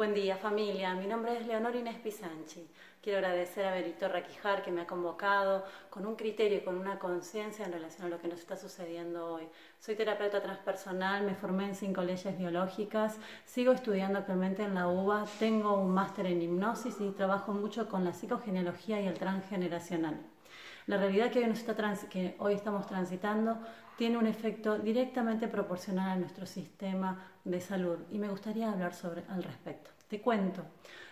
Buen 0.00 0.14
día 0.14 0.38
familia, 0.38 0.94
mi 0.94 1.06
nombre 1.06 1.36
es 1.36 1.46
Leonor 1.46 1.76
Inés 1.76 1.98
Pisanchi. 1.98 2.66
Quiero 3.02 3.18
agradecer 3.18 3.66
a 3.66 3.72
Berito 3.72 4.08
Raquijar 4.08 4.62
que 4.62 4.72
me 4.72 4.80
ha 4.80 4.86
convocado 4.86 5.62
con 5.90 6.06
un 6.06 6.16
criterio 6.16 6.56
y 6.56 6.60
con 6.62 6.78
una 6.78 6.98
conciencia 6.98 7.66
en 7.66 7.72
relación 7.74 8.06
a 8.06 8.08
lo 8.08 8.18
que 8.18 8.26
nos 8.26 8.40
está 8.40 8.56
sucediendo 8.56 9.26
hoy. 9.26 9.46
Soy 9.78 9.96
terapeuta 9.96 10.40
transpersonal, 10.40 11.24
me 11.24 11.34
formé 11.34 11.66
en 11.66 11.74
cinco 11.74 12.00
leyes 12.00 12.38
biológicas, 12.38 13.18
sigo 13.44 13.72
estudiando 13.72 14.20
actualmente 14.20 14.62
en 14.62 14.74
la 14.74 14.88
UBA, 14.88 15.26
tengo 15.38 15.74
un 15.74 15.92
máster 15.92 16.24
en 16.24 16.40
hipnosis 16.40 16.98
y 16.98 17.10
trabajo 17.10 17.52
mucho 17.52 17.86
con 17.86 18.02
la 18.02 18.14
psicogenealogía 18.14 19.02
y 19.02 19.06
el 19.06 19.18
transgeneracional. 19.18 20.18
La 20.86 20.96
realidad 20.96 21.30
que 21.30 22.34
hoy 22.38 22.54
estamos 22.54 22.86
transitando 22.86 23.58
tiene 24.00 24.16
un 24.16 24.26
efecto 24.26 24.78
directamente 24.78 25.46
proporcional 25.46 26.08
a 26.08 26.16
nuestro 26.16 26.46
sistema 26.46 27.22
de 27.44 27.60
salud 27.60 27.98
y 28.10 28.18
me 28.18 28.30
gustaría 28.30 28.72
hablar 28.72 28.94
sobre, 28.94 29.24
al 29.28 29.42
respecto. 29.42 29.90
Te 30.08 30.22
cuento, 30.22 30.62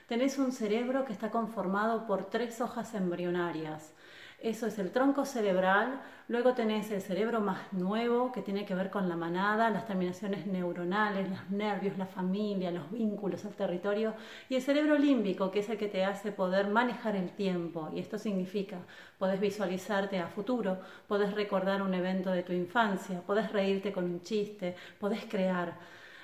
tenés 0.07 0.39
un 0.39 0.53
cerebro 0.53 1.05
que 1.05 1.13
está 1.13 1.31
conformado 1.31 2.07
por 2.07 2.31
tres 2.31 2.63
hojas 2.63 2.95
embrionarias. 2.95 3.93
Eso 4.41 4.69
es 4.69 4.79
el 4.79 4.93
tronco 4.93 5.25
cerebral, 5.25 6.01
luego 6.29 6.55
tenés 6.55 6.93
el 6.93 7.03
cerebro 7.03 7.41
más 7.41 7.73
nuevo 7.73 8.31
que 8.31 8.41
tiene 8.41 8.65
que 8.65 8.75
ver 8.77 8.89
con 8.89 9.09
la 9.09 9.17
manada, 9.17 9.69
las 9.69 9.85
terminaciones 9.89 10.47
neuronales, 10.47 11.29
los 11.29 11.51
nervios, 11.51 11.99
la 11.99 12.07
familia, 12.07 12.71
los 12.71 12.89
vínculos, 12.89 13.45
el 13.45 13.55
territorio, 13.55 14.15
y 14.49 14.55
el 14.55 14.63
cerebro 14.63 14.97
límbico 14.97 15.51
que 15.51 15.59
es 15.59 15.69
el 15.71 15.77
que 15.77 15.89
te 15.89 16.05
hace 16.05 16.31
poder 16.31 16.69
manejar 16.69 17.17
el 17.17 17.31
tiempo. 17.31 17.91
Y 17.93 17.99
esto 17.99 18.17
significa, 18.17 18.79
podés 19.19 19.41
visualizarte 19.41 20.21
a 20.21 20.29
futuro, 20.29 20.79
podés 21.09 21.35
recordar 21.35 21.83
un 21.83 21.95
evento 21.95 22.31
de 22.31 22.45
tu 22.45 22.53
infancia, 22.53 23.23
podés 23.23 23.51
reírte 23.51 23.91
con 23.93 24.05
un 24.05 24.23
chiste, 24.23 24.77
podés 25.01 25.25
crear. 25.25 25.79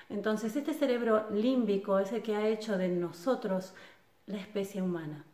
Entonces, 0.08 0.55
este 0.55 0.72
cerebro 0.72 1.27
límbico 1.33 1.98
es 1.98 2.12
el 2.12 2.22
que 2.22 2.36
ha 2.36 2.46
hecho 2.46 2.78
de 2.78 2.88
nosotros 2.88 3.74
la 4.27 4.38
especie 4.38 4.80
humana. 4.83 5.24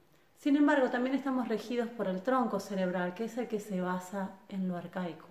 Sin 0.40 0.56
embargo, 0.56 0.88
también 0.88 1.14
estamos 1.14 1.48
regidos 1.48 1.90
por 1.90 2.08
el 2.08 2.22
tronco 2.22 2.60
cerebral, 2.60 3.12
que 3.12 3.24
es 3.24 3.36
el 3.36 3.46
que 3.46 3.60
se 3.60 3.82
basa 3.82 4.30
en 4.48 4.68
lo 4.68 4.76
arcaico. 4.78 5.26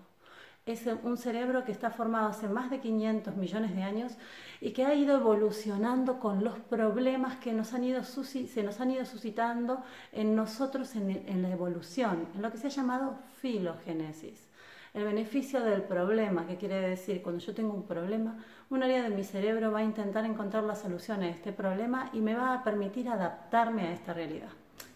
Es 0.68 0.86
un 1.02 1.18
cerebro 1.18 1.66
que 1.66 1.72
está 1.72 1.90
formado 1.90 2.28
hace 2.28 2.48
más 2.48 2.70
de 2.70 2.80
500 2.80 3.36
millones 3.36 3.76
de 3.76 3.82
años 3.82 4.14
y 4.62 4.70
que 4.70 4.86
ha 4.86 4.94
ido 4.94 5.18
evolucionando 5.18 6.20
con 6.20 6.44
los 6.44 6.60
problemas 6.60 7.38
que 7.38 7.50
se 7.50 7.54
nos 7.56 7.74
han 8.82 8.92
ido 8.92 9.04
suscitando 9.04 9.82
en 10.12 10.36
nosotros 10.36 10.96
en, 10.96 11.10
en 11.10 11.42
la 11.42 11.50
evolución, 11.50 12.28
en 12.36 12.44
lo 12.44 12.52
que 12.52 12.60
se 12.60 12.68
ha 12.68 12.70
llamado 12.70 13.18
filogénesis. 13.42 14.48
El 14.94 15.06
beneficio 15.06 15.62
del 15.62 15.82
problema, 15.82 16.46
que 16.46 16.58
quiere 16.58 16.88
decir 16.88 17.24
cuando 17.24 17.44
yo 17.44 17.56
tengo 17.56 17.74
un 17.74 17.88
problema, 17.88 18.38
un 18.70 18.84
área 18.84 19.02
de 19.02 19.10
mi 19.10 19.24
cerebro 19.24 19.72
va 19.72 19.80
a 19.80 19.84
intentar 19.84 20.24
encontrar 20.26 20.66
la 20.66 20.76
solución 20.76 21.24
a 21.24 21.30
este 21.30 21.52
problema 21.52 22.12
y 22.14 22.22
me 22.22 22.36
va 22.36 22.54
a 22.54 22.64
permitir 22.64 23.10
adaptarme 23.10 23.88
a 23.88 23.94
esta 23.94 24.14
realidad. 24.14 24.50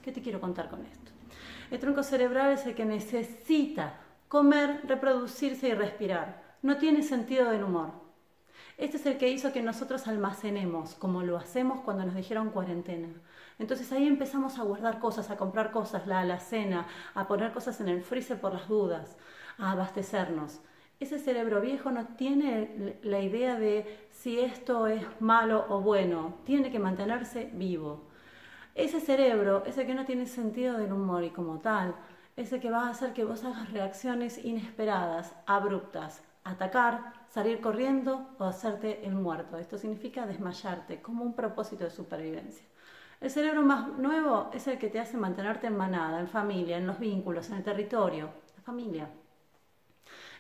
¿Qué 0.04 0.12
te 0.12 0.22
quiero 0.22 0.42
contar 0.42 0.70
con 0.70 0.86
esto? 0.86 1.12
El 1.72 1.80
tronco 1.80 2.04
cerebral 2.04 2.52
es 2.52 2.66
el 2.66 2.76
que 2.76 2.84
necesita 2.84 4.02
comer, 4.28 4.82
reproducirse 4.86 5.70
y 5.70 5.74
respirar. 5.74 6.44
No 6.62 6.76
tiene 6.78 7.04
sentido 7.04 7.50
del 7.50 7.64
humor. 7.64 7.92
Este 8.78 8.98
es 8.98 9.06
el 9.06 9.18
que 9.18 9.30
hizo 9.30 9.54
que 9.54 9.62
nosotros 9.62 10.08
almacenemos, 10.08 10.96
como 10.96 11.24
lo 11.24 11.38
hacemos 11.38 11.80
cuando 11.82 12.04
nos 12.04 12.16
dijeron 12.16 12.50
cuarentena. 12.50 13.08
Entonces 13.60 13.92
ahí 13.94 14.06
empezamos 14.06 14.60
a 14.60 14.64
guardar 14.64 15.00
cosas, 15.00 15.30
a 15.30 15.38
comprar 15.38 15.72
cosas, 15.72 16.06
la 16.06 16.20
alacena, 16.20 16.86
a 17.14 17.28
poner 17.28 17.54
cosas 17.54 17.80
en 17.80 17.88
el 17.88 18.02
freezer 18.02 18.42
por 18.42 18.54
las 18.54 18.68
dudas, 18.68 19.16
a 19.58 19.72
abastecernos. 19.72 20.60
Ese 21.00 21.18
cerebro 21.18 21.62
viejo 21.62 21.92
no 21.92 22.08
tiene 22.18 23.00
la 23.04 23.20
idea 23.22 23.58
de 23.58 24.08
si 24.12 24.40
esto 24.40 24.88
es 24.88 25.06
malo 25.22 25.66
o 25.70 25.80
bueno, 25.80 26.36
tiene 26.44 26.72
que 26.72 26.80
mantenerse 26.80 27.52
vivo. 27.54 28.13
Ese 28.76 29.00
cerebro 29.00 29.64
es 29.66 29.78
el 29.78 29.86
que 29.86 29.94
no 29.94 30.06
tiene 30.06 30.26
sentido 30.26 30.78
del 30.78 30.92
humor 30.92 31.24
y 31.24 31.30
como 31.30 31.60
tal, 31.60 31.96
es 32.36 32.52
el 32.52 32.60
que 32.60 32.72
va 32.72 32.88
a 32.88 32.90
hacer 32.90 33.14
que 33.14 33.24
vos 33.24 33.44
hagas 33.44 33.72
reacciones 33.72 34.44
inesperadas, 34.44 35.36
abruptas, 35.46 36.24
atacar, 36.44 37.14
salir 37.30 37.62
corriendo 37.62 38.30
o 38.40 38.46
hacerte 38.46 39.06
el 39.06 39.14
muerto. 39.14 39.58
Esto 39.58 39.78
significa 39.78 40.26
desmayarte 40.26 41.02
como 41.02 41.24
un 41.24 41.36
propósito 41.36 41.84
de 41.84 41.92
supervivencia. 41.92 42.66
El 43.22 43.30
cerebro 43.30 43.62
más 43.62 43.88
nuevo 44.00 44.50
es 44.54 44.68
el 44.68 44.80
que 44.80 44.90
te 44.90 45.00
hace 45.00 45.18
mantenerte 45.18 45.68
en 45.68 45.78
manada, 45.78 46.20
en 46.20 46.28
familia, 46.28 46.78
en 46.78 46.88
los 46.88 47.00
vínculos, 47.00 47.50
en 47.50 47.58
el 47.58 47.64
territorio, 47.64 48.32
la 48.56 48.64
familia. 48.64 49.08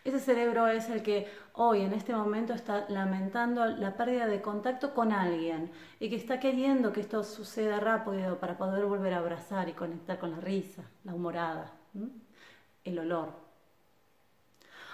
Ese 0.03 0.19
cerebro 0.19 0.67
es 0.67 0.89
el 0.89 1.01
que 1.01 1.31
hoy, 1.53 1.81
en 1.81 1.93
este 1.93 2.13
momento, 2.13 2.53
está 2.53 2.85
lamentando 2.89 3.65
la 3.65 3.95
pérdida 3.95 4.27
de 4.27 4.41
contacto 4.41 4.93
con 4.93 5.13
alguien 5.13 5.71
y 5.99 6.09
que 6.09 6.17
está 6.17 6.41
queriendo 6.41 6.91
que 6.91 6.99
esto 6.99 7.23
suceda 7.23 7.79
rápido 7.79 8.37
para 8.37 8.57
poder 8.57 8.85
volver 8.85 9.13
a 9.13 9.19
abrazar 9.19 9.69
y 9.69 9.73
conectar 9.73 10.19
con 10.19 10.31
la 10.31 10.41
risa, 10.41 10.83
la 11.05 11.13
humorada, 11.13 11.71
el 12.83 12.99
olor. 12.99 13.29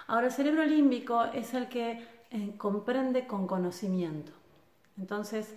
Ahora, 0.06 0.26
el 0.26 0.32
cerebro 0.32 0.64
límbico 0.64 1.24
es 1.24 1.54
el 1.54 1.68
que 1.68 2.06
eh, 2.30 2.54
comprende 2.56 3.26
con 3.26 3.48
conocimiento. 3.48 4.30
Entonces, 4.96 5.56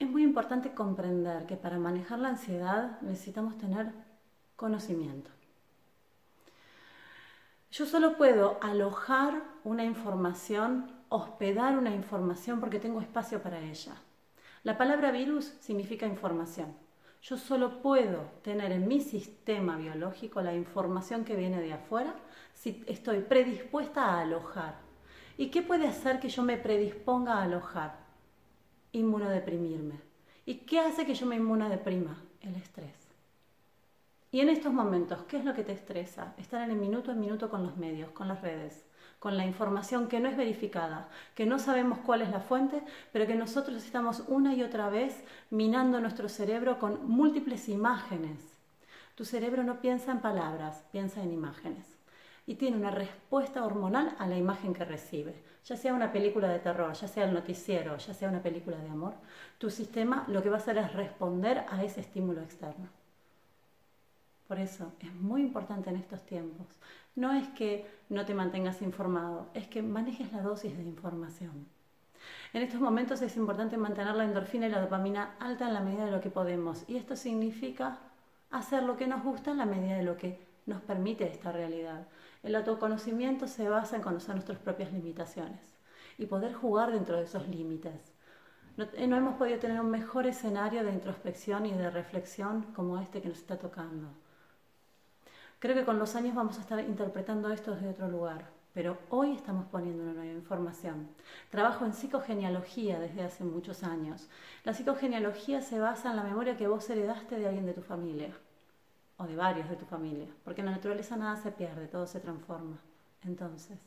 es 0.00 0.08
muy 0.08 0.24
importante 0.24 0.74
comprender 0.74 1.46
que 1.46 1.56
para 1.56 1.78
manejar 1.78 2.18
la 2.18 2.30
ansiedad 2.30 3.00
necesitamos 3.02 3.56
tener 3.58 3.92
conocimiento. 4.56 5.30
Yo 7.72 7.86
solo 7.86 8.18
puedo 8.18 8.58
alojar 8.60 9.42
una 9.64 9.82
información, 9.82 10.92
hospedar 11.08 11.78
una 11.78 11.94
información 11.94 12.60
porque 12.60 12.78
tengo 12.78 13.00
espacio 13.00 13.42
para 13.42 13.60
ella. 13.60 13.94
La 14.62 14.76
palabra 14.76 15.10
virus 15.10 15.54
significa 15.60 16.06
información. 16.06 16.76
Yo 17.22 17.38
solo 17.38 17.80
puedo 17.80 18.24
tener 18.42 18.72
en 18.72 18.86
mi 18.86 19.00
sistema 19.00 19.78
biológico 19.78 20.42
la 20.42 20.54
información 20.54 21.24
que 21.24 21.34
viene 21.34 21.62
de 21.62 21.72
afuera 21.72 22.14
si 22.52 22.84
estoy 22.86 23.20
predispuesta 23.20 24.04
a 24.04 24.20
alojar. 24.20 24.74
¿Y 25.38 25.46
qué 25.46 25.62
puede 25.62 25.86
hacer 25.86 26.20
que 26.20 26.28
yo 26.28 26.42
me 26.42 26.58
predisponga 26.58 27.38
a 27.38 27.44
alojar? 27.44 27.96
Inmunodeprimirme. 28.92 29.98
¿Y 30.44 30.56
qué 30.66 30.78
hace 30.78 31.06
que 31.06 31.14
yo 31.14 31.24
me 31.24 31.36
inmunodeprima? 31.36 32.22
El 32.42 32.54
estrés. 32.54 33.01
Y 34.34 34.40
en 34.40 34.48
estos 34.48 34.72
momentos, 34.72 35.24
¿qué 35.24 35.36
es 35.36 35.44
lo 35.44 35.52
que 35.52 35.62
te 35.62 35.72
estresa? 35.72 36.32
Estar 36.38 36.62
en 36.62 36.70
el 36.70 36.78
minuto 36.78 37.10
a 37.10 37.14
minuto 37.14 37.50
con 37.50 37.64
los 37.64 37.76
medios, 37.76 38.12
con 38.12 38.28
las 38.28 38.40
redes, 38.40 38.82
con 39.18 39.36
la 39.36 39.44
información 39.44 40.08
que 40.08 40.20
no 40.20 40.28
es 40.30 40.38
verificada, 40.38 41.10
que 41.34 41.44
no 41.44 41.58
sabemos 41.58 41.98
cuál 41.98 42.22
es 42.22 42.30
la 42.30 42.40
fuente, 42.40 42.82
pero 43.12 43.26
que 43.26 43.34
nosotros 43.34 43.84
estamos 43.84 44.24
una 44.28 44.54
y 44.54 44.62
otra 44.62 44.88
vez 44.88 45.22
minando 45.50 46.00
nuestro 46.00 46.30
cerebro 46.30 46.78
con 46.78 47.06
múltiples 47.06 47.68
imágenes. 47.68 48.38
Tu 49.16 49.26
cerebro 49.26 49.64
no 49.64 49.82
piensa 49.82 50.12
en 50.12 50.22
palabras, 50.22 50.82
piensa 50.90 51.22
en 51.22 51.30
imágenes. 51.30 51.98
Y 52.46 52.54
tiene 52.54 52.78
una 52.78 52.90
respuesta 52.90 53.62
hormonal 53.62 54.16
a 54.18 54.26
la 54.26 54.38
imagen 54.38 54.72
que 54.72 54.86
recibe. 54.86 55.44
Ya 55.66 55.76
sea 55.76 55.92
una 55.92 56.10
película 56.10 56.48
de 56.48 56.58
terror, 56.58 56.94
ya 56.94 57.06
sea 57.06 57.26
el 57.26 57.34
noticiero, 57.34 57.98
ya 57.98 58.14
sea 58.14 58.30
una 58.30 58.42
película 58.42 58.78
de 58.78 58.88
amor, 58.88 59.12
tu 59.58 59.68
sistema 59.68 60.24
lo 60.26 60.42
que 60.42 60.48
va 60.48 60.56
a 60.56 60.60
hacer 60.60 60.78
es 60.78 60.90
responder 60.94 61.66
a 61.68 61.84
ese 61.84 62.00
estímulo 62.00 62.40
externo. 62.40 63.01
Por 64.46 64.58
eso 64.58 64.92
es 65.00 65.14
muy 65.14 65.40
importante 65.40 65.90
en 65.90 65.96
estos 65.96 66.24
tiempos. 66.26 66.66
No 67.14 67.32
es 67.32 67.48
que 67.48 67.86
no 68.08 68.24
te 68.24 68.34
mantengas 68.34 68.82
informado, 68.82 69.48
es 69.54 69.66
que 69.68 69.82
manejes 69.82 70.32
la 70.32 70.42
dosis 70.42 70.76
de 70.76 70.82
información. 70.82 71.66
En 72.52 72.62
estos 72.62 72.80
momentos 72.80 73.22
es 73.22 73.36
importante 73.36 73.76
mantener 73.76 74.14
la 74.14 74.24
endorfina 74.24 74.66
y 74.66 74.70
la 74.70 74.80
dopamina 74.80 75.36
alta 75.40 75.66
en 75.66 75.74
la 75.74 75.80
medida 75.80 76.04
de 76.04 76.10
lo 76.10 76.20
que 76.20 76.30
podemos. 76.30 76.84
Y 76.88 76.96
esto 76.96 77.16
significa 77.16 77.98
hacer 78.50 78.82
lo 78.82 78.96
que 78.96 79.06
nos 79.06 79.22
gusta 79.22 79.50
en 79.50 79.58
la 79.58 79.66
medida 79.66 79.96
de 79.96 80.02
lo 80.02 80.16
que 80.16 80.38
nos 80.66 80.80
permite 80.82 81.26
esta 81.26 81.50
realidad. 81.50 82.06
El 82.42 82.54
autoconocimiento 82.54 83.48
se 83.48 83.68
basa 83.68 83.96
en 83.96 84.02
conocer 84.02 84.34
nuestras 84.34 84.58
propias 84.58 84.92
limitaciones 84.92 85.74
y 86.18 86.26
poder 86.26 86.52
jugar 86.52 86.92
dentro 86.92 87.16
de 87.16 87.24
esos 87.24 87.48
límites. 87.48 88.12
No, 88.76 88.86
no, 89.06 89.16
hemos 89.16 89.34
podido 89.36 89.58
tener 89.58 89.80
un 89.80 89.90
mejor 89.90 90.26
escenario 90.26 90.84
de 90.84 90.92
introspección 90.92 91.66
y 91.66 91.72
de 91.72 91.90
reflexión 91.90 92.62
como 92.74 92.98
este 92.98 93.20
que 93.20 93.28
nos 93.28 93.38
está 93.38 93.58
tocando. 93.58 94.08
Creo 95.62 95.76
que 95.76 95.84
con 95.84 96.00
los 96.00 96.16
años 96.16 96.34
vamos 96.34 96.58
a 96.58 96.62
estar 96.62 96.80
interpretando 96.80 97.48
esto 97.48 97.70
desde 97.70 97.90
otro 97.90 98.08
lugar, 98.08 98.46
pero 98.74 98.98
hoy 99.10 99.30
estamos 99.30 99.64
poniendo 99.66 100.02
una 100.02 100.12
nueva 100.12 100.32
información. 100.32 101.08
Trabajo 101.50 101.84
en 101.84 101.92
psicogenealogía 101.92 102.98
desde 102.98 103.22
hace 103.22 103.44
muchos 103.44 103.84
años. 103.84 104.28
La 104.64 104.74
psicogenealogía 104.74 105.62
se 105.62 105.78
basa 105.78 106.10
en 106.10 106.16
la 106.16 106.24
memoria 106.24 106.56
que 106.56 106.66
vos 106.66 106.90
heredaste 106.90 107.38
de 107.38 107.46
alguien 107.46 107.64
de 107.64 107.74
tu 107.74 107.82
familia, 107.82 108.36
o 109.18 109.24
de 109.24 109.36
varios 109.36 109.70
de 109.70 109.76
tu 109.76 109.84
familia, 109.84 110.26
porque 110.42 110.62
en 110.62 110.66
la 110.66 110.72
naturaleza 110.72 111.14
nada 111.14 111.36
se 111.36 111.52
pierde, 111.52 111.86
todo 111.86 112.08
se 112.08 112.18
transforma. 112.18 112.80
Entonces, 113.22 113.78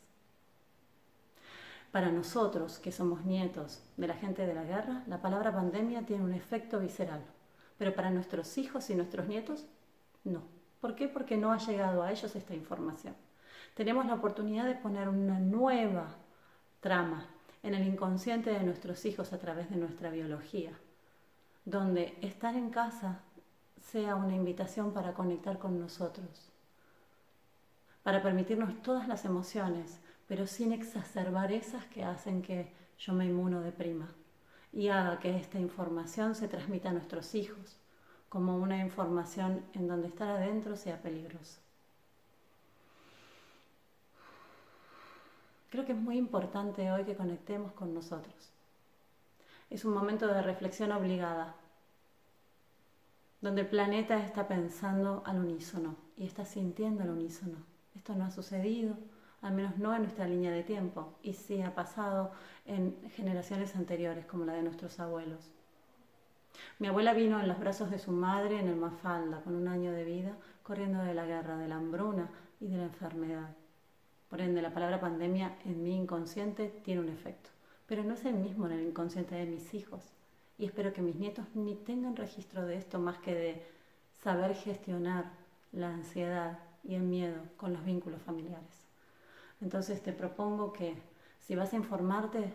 para 1.91 2.09
nosotros, 2.09 2.79
que 2.79 2.93
somos 2.93 3.25
nietos 3.25 3.83
de 3.97 4.07
la 4.07 4.13
gente 4.13 4.47
de 4.47 4.53
la 4.53 4.63
guerra, 4.63 5.03
la 5.07 5.21
palabra 5.21 5.51
pandemia 5.51 6.05
tiene 6.05 6.23
un 6.23 6.33
efecto 6.33 6.79
visceral, 6.79 7.25
pero 7.77 7.93
para 7.93 8.11
nuestros 8.11 8.57
hijos 8.57 8.89
y 8.89 8.95
nuestros 8.95 9.27
nietos, 9.27 9.65
no. 10.23 10.54
¿Por 10.85 10.93
qué? 10.93 11.07
Porque 11.07 11.35
no 11.35 11.51
ha 11.51 11.57
llegado 11.57 12.03
a 12.03 12.11
ellos 12.11 12.35
esta 12.35 12.53
información. 12.53 13.15
Tenemos 13.73 14.05
la 14.05 14.13
oportunidad 14.13 14.65
de 14.65 14.75
poner 14.75 15.09
una 15.09 15.39
nueva 15.39 16.05
trama 16.79 17.25
en 17.63 17.73
el 17.73 17.87
inconsciente 17.87 18.51
de 18.51 18.61
nuestros 18.61 19.03
hijos 19.05 19.33
a 19.33 19.39
través 19.39 19.67
de 19.71 19.77
nuestra 19.77 20.11
biología, 20.11 20.77
donde 21.65 22.15
estar 22.21 22.53
en 22.53 22.69
casa 22.69 23.21
sea 23.81 24.15
una 24.15 24.35
invitación 24.35 24.93
para 24.93 25.15
conectar 25.15 25.57
con 25.57 25.79
nosotros, 25.79 26.51
para 28.03 28.21
permitirnos 28.21 28.79
todas 28.83 29.07
las 29.07 29.25
emociones, 29.25 29.99
pero 30.27 30.45
sin 30.45 30.71
exacerbar 30.71 31.51
esas 31.51 31.83
que 31.85 32.03
hacen 32.03 32.43
que 32.43 32.71
yo 32.99 33.13
me 33.13 33.25
inmunodeprima 33.25 34.13
y 34.71 34.89
haga 34.89 35.17
que 35.17 35.35
esta 35.35 35.57
información 35.57 36.35
se 36.35 36.47
transmita 36.47 36.91
a 36.91 36.93
nuestros 36.93 37.33
hijos 37.33 37.79
como 38.35 38.57
una 38.57 38.79
información 38.79 39.63
en 39.75 39.87
donde 39.87 40.09
estar 40.09 40.27
adentro 40.27 40.75
sea 40.75 41.01
peligroso. 41.01 41.57
Creo 45.69 45.85
que 45.85 45.93
es 45.93 45.97
muy 45.97 46.17
importante 46.17 46.91
hoy 46.91 47.05
que 47.05 47.15
conectemos 47.15 47.71
con 47.71 47.93
nosotros. 47.93 48.35
Es 49.69 49.85
un 49.85 49.93
momento 49.93 50.27
de 50.27 50.41
reflexión 50.41 50.91
obligada, 50.91 51.55
donde 53.39 53.61
el 53.61 53.67
planeta 53.67 54.21
está 54.21 54.49
pensando 54.49 55.23
al 55.25 55.39
unísono 55.39 55.95
y 56.17 56.25
está 56.25 56.43
sintiendo 56.43 57.03
al 57.03 57.11
unísono. 57.11 57.59
Esto 57.95 58.15
no 58.15 58.25
ha 58.25 58.31
sucedido, 58.31 58.97
al 59.43 59.53
menos 59.53 59.77
no 59.77 59.95
en 59.95 60.01
nuestra 60.01 60.27
línea 60.27 60.51
de 60.51 60.63
tiempo, 60.63 61.13
y 61.23 61.35
sí 61.35 61.61
ha 61.61 61.73
pasado 61.73 62.33
en 62.65 62.97
generaciones 63.11 63.77
anteriores, 63.77 64.25
como 64.25 64.43
la 64.43 64.51
de 64.51 64.63
nuestros 64.63 64.99
abuelos. 64.99 65.54
Mi 66.79 66.87
abuela 66.87 67.13
vino 67.13 67.39
en 67.39 67.47
los 67.47 67.59
brazos 67.59 67.89
de 67.89 67.99
su 67.99 68.11
madre 68.11 68.59
en 68.59 68.67
el 68.67 68.75
Mafalda, 68.75 69.41
con 69.41 69.55
un 69.55 69.67
año 69.67 69.91
de 69.91 70.03
vida, 70.03 70.35
corriendo 70.63 71.03
de 71.03 71.13
la 71.13 71.25
guerra, 71.25 71.57
de 71.57 71.67
la 71.67 71.75
hambruna 71.75 72.29
y 72.59 72.67
de 72.67 72.77
la 72.77 72.83
enfermedad. 72.83 73.55
Por 74.29 74.41
ende, 74.41 74.61
la 74.61 74.73
palabra 74.73 74.99
pandemia 74.99 75.57
en 75.65 75.83
mi 75.83 75.95
inconsciente 75.95 76.69
tiene 76.83 77.01
un 77.01 77.09
efecto, 77.09 77.49
pero 77.85 78.03
no 78.03 78.13
es 78.15 78.25
el 78.25 78.35
mismo 78.35 78.65
en 78.65 78.73
el 78.73 78.87
inconsciente 78.87 79.35
de 79.35 79.45
mis 79.45 79.73
hijos. 79.73 80.03
Y 80.57 80.65
espero 80.65 80.93
que 80.93 81.01
mis 81.01 81.15
nietos 81.15 81.45
ni 81.53 81.75
tengan 81.75 82.15
registro 82.15 82.65
de 82.65 82.77
esto 82.77 82.99
más 82.99 83.17
que 83.19 83.33
de 83.33 83.67
saber 84.23 84.55
gestionar 84.55 85.31
la 85.71 85.93
ansiedad 85.93 86.59
y 86.83 86.95
el 86.95 87.03
miedo 87.03 87.37
con 87.57 87.73
los 87.73 87.83
vínculos 87.85 88.21
familiares. 88.21 88.85
Entonces 89.61 90.01
te 90.01 90.13
propongo 90.13 90.73
que 90.73 90.95
si 91.41 91.55
vas 91.55 91.73
a 91.73 91.77
informarte, 91.77 92.51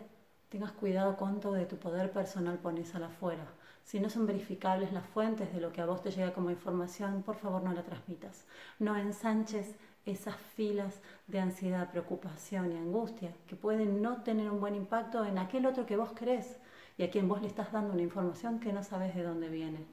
tengas 0.51 0.73
cuidado 0.73 1.15
cuánto 1.15 1.53
de 1.53 1.65
tu 1.65 1.77
poder 1.77 2.11
personal 2.11 2.59
pones 2.59 2.93
a 2.93 2.99
la 2.99 3.07
afuera. 3.07 3.45
Si 3.85 4.01
no 4.01 4.09
son 4.09 4.27
verificables 4.27 4.91
las 4.91 5.05
fuentes 5.05 5.53
de 5.53 5.61
lo 5.61 5.71
que 5.71 5.79
a 5.79 5.85
vos 5.85 6.01
te 6.01 6.11
llega 6.11 6.33
como 6.33 6.51
información, 6.51 7.23
por 7.23 7.37
favor 7.37 7.63
no 7.63 7.71
la 7.71 7.83
transmitas. 7.83 8.45
No 8.77 8.97
ensanches 8.97 9.75
esas 10.05 10.35
filas 10.35 10.99
de 11.27 11.39
ansiedad, 11.39 11.89
preocupación 11.89 12.73
y 12.73 12.75
angustia 12.75 13.31
que 13.47 13.55
pueden 13.55 14.01
no 14.01 14.23
tener 14.23 14.51
un 14.51 14.59
buen 14.59 14.75
impacto 14.75 15.23
en 15.23 15.37
aquel 15.37 15.65
otro 15.65 15.85
que 15.85 15.95
vos 15.95 16.11
crees 16.13 16.57
y 16.97 17.03
a 17.03 17.09
quien 17.09 17.29
vos 17.29 17.41
le 17.41 17.47
estás 17.47 17.71
dando 17.71 17.93
una 17.93 18.01
información 18.01 18.59
que 18.59 18.73
no 18.73 18.83
sabes 18.83 19.15
de 19.15 19.23
dónde 19.23 19.47
viene. 19.47 19.85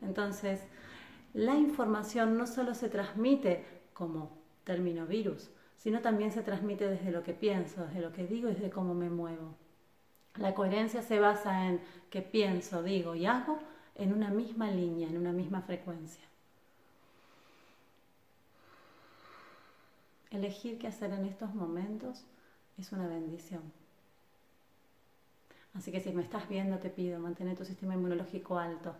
Entonces, 0.00 0.62
la 1.34 1.56
información 1.56 2.38
no 2.38 2.46
solo 2.46 2.74
se 2.74 2.88
transmite 2.88 3.66
como 3.92 4.30
término 4.64 5.06
virus, 5.06 5.50
sino 5.76 6.00
también 6.00 6.32
se 6.32 6.42
transmite 6.42 6.88
desde 6.88 7.10
lo 7.10 7.22
que 7.22 7.34
pienso, 7.34 7.84
desde 7.84 8.00
lo 8.00 8.12
que 8.12 8.26
digo 8.26 8.48
y 8.48 8.54
desde 8.54 8.70
cómo 8.70 8.94
me 8.94 9.10
muevo. 9.10 9.56
La 10.36 10.54
coherencia 10.54 11.02
se 11.02 11.18
basa 11.18 11.66
en 11.66 11.80
que 12.10 12.22
pienso, 12.22 12.82
digo 12.82 13.14
y 13.14 13.26
hago 13.26 13.58
en 13.96 14.12
una 14.12 14.30
misma 14.30 14.70
línea, 14.70 15.08
en 15.08 15.18
una 15.18 15.32
misma 15.32 15.62
frecuencia. 15.62 16.24
Elegir 20.30 20.78
qué 20.78 20.86
hacer 20.86 21.12
en 21.12 21.26
estos 21.26 21.54
momentos 21.54 22.24
es 22.78 22.92
una 22.92 23.06
bendición. 23.08 23.62
Así 25.74 25.92
que 25.92 26.00
si 26.00 26.12
me 26.12 26.22
estás 26.22 26.48
viendo, 26.48 26.78
te 26.78 26.90
pido, 26.90 27.20
mantener 27.20 27.56
tu 27.56 27.64
sistema 27.64 27.94
inmunológico 27.94 28.58
alto, 28.58 28.94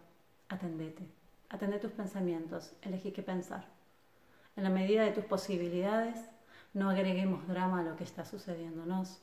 atendete, 0.49 1.05
atende 1.49 1.79
tus 1.79 1.93
pensamientos, 1.93 2.73
elegí 2.83 3.12
qué 3.12 3.23
pensar. 3.23 3.65
En 4.56 4.65
la 4.65 4.71
medida 4.71 5.05
de 5.05 5.12
tus 5.12 5.25
posibilidades, 5.25 6.19
no 6.75 6.91
agreguemos 6.91 7.47
drama 7.49 7.81
a 7.81 7.83
lo 7.83 7.97
que 7.97 8.05
está 8.05 8.25
sucediéndonos. 8.25 9.21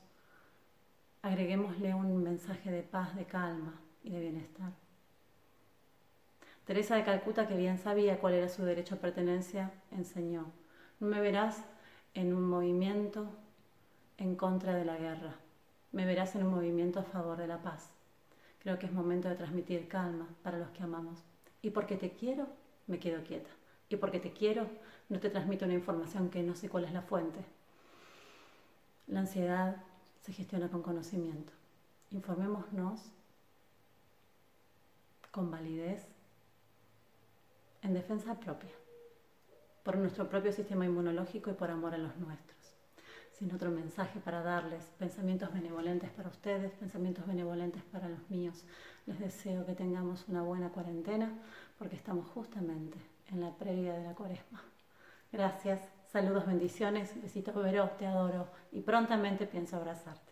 Agreguémosle 1.27 1.93
un 1.93 2.23
mensaje 2.23 2.71
de 2.71 2.83
paz, 2.83 3.13
de 3.13 3.25
calma 3.25 3.73
y 4.01 4.11
de 4.11 4.21
bienestar. 4.21 4.71
Teresa 6.65 6.95
de 6.95 7.03
Calcuta, 7.03 7.49
que 7.49 7.57
bien 7.57 7.77
sabía 7.77 8.17
cuál 8.17 8.35
era 8.35 8.47
su 8.47 8.63
derecho 8.63 8.95
a 8.95 8.99
pertenencia, 8.99 9.73
enseñó, 9.91 10.45
no 11.01 11.07
me 11.07 11.19
verás 11.19 11.65
en 12.13 12.33
un 12.33 12.47
movimiento 12.47 13.27
en 14.17 14.37
contra 14.37 14.73
de 14.73 14.85
la 14.85 14.95
guerra, 14.95 15.35
me 15.91 16.05
verás 16.05 16.33
en 16.35 16.45
un 16.45 16.53
movimiento 16.53 17.01
a 17.01 17.03
favor 17.03 17.37
de 17.37 17.47
la 17.47 17.61
paz. 17.61 17.91
Creo 18.59 18.79
que 18.79 18.85
es 18.85 18.93
momento 18.93 19.27
de 19.27 19.35
transmitir 19.35 19.89
calma 19.89 20.29
para 20.43 20.57
los 20.57 20.69
que 20.69 20.83
amamos. 20.83 21.25
Y 21.61 21.71
porque 21.71 21.97
te 21.97 22.11
quiero, 22.11 22.47
me 22.87 22.99
quedo 22.99 23.21
quieta. 23.25 23.49
Y 23.89 23.97
porque 23.97 24.21
te 24.21 24.31
quiero, 24.31 24.65
no 25.09 25.19
te 25.19 25.29
transmito 25.29 25.65
una 25.65 25.73
información 25.73 26.29
que 26.29 26.41
no 26.41 26.55
sé 26.55 26.69
cuál 26.69 26.85
es 26.85 26.93
la 26.93 27.01
fuente. 27.01 27.41
La 29.07 29.19
ansiedad 29.19 29.83
se 30.27 30.33
gestiona 30.33 30.67
con 30.67 30.81
conocimiento. 30.81 31.53
Informémonos 32.11 32.99
con 35.31 35.49
validez 35.49 36.05
en 37.81 37.93
defensa 37.93 38.37
propia, 38.37 38.71
por 39.83 39.95
nuestro 39.95 40.27
propio 40.27 40.51
sistema 40.51 40.85
inmunológico 40.85 41.49
y 41.49 41.53
por 41.53 41.71
amor 41.71 41.93
a 41.93 41.97
los 41.97 42.17
nuestros. 42.17 42.57
Sin 43.31 43.53
otro 43.53 43.71
mensaje 43.71 44.19
para 44.19 44.41
darles, 44.41 44.83
pensamientos 44.99 45.53
benevolentes 45.53 46.09
para 46.09 46.27
ustedes, 46.27 46.73
pensamientos 46.73 47.25
benevolentes 47.25 47.83
para 47.83 48.09
los 48.09 48.29
míos. 48.29 48.65
Les 49.05 49.17
deseo 49.19 49.65
que 49.65 49.75
tengamos 49.75 50.27
una 50.27 50.41
buena 50.41 50.71
cuarentena 50.71 51.31
porque 51.77 51.95
estamos 51.95 52.27
justamente 52.27 52.97
en 53.27 53.39
la 53.39 53.55
previa 53.55 53.93
de 53.93 54.03
la 54.03 54.13
cuaresma. 54.13 54.61
Gracias, 55.31 55.79
saludos, 56.07 56.45
bendiciones, 56.47 57.21
besitos, 57.21 57.55
Vero, 57.55 57.91
te 57.99 58.05
adoro 58.05 58.47
y 58.71 58.81
prontamente 58.81 59.45
pienso 59.45 59.75
abrazarte. 59.75 60.26